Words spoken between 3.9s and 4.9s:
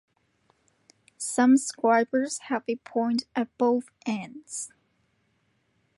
ends.